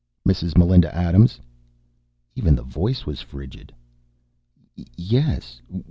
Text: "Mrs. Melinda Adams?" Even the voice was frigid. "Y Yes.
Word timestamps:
"Mrs. 0.27 0.57
Melinda 0.57 0.91
Adams?" 0.95 1.39
Even 2.33 2.55
the 2.55 2.63
voice 2.63 3.05
was 3.05 3.21
frigid. 3.21 3.71
"Y 4.75 4.83
Yes. 4.97 5.61